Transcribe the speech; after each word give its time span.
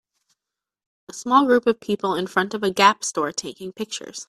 A 1.09 1.13
small 1.13 1.45
group 1.45 1.67
of 1.67 1.79
people 1.79 2.15
in 2.15 2.25
front 2.25 2.55
of 2.55 2.63
a 2.63 2.71
Gap 2.71 3.03
store 3.03 3.31
taking 3.31 3.71
pictures. 3.71 4.19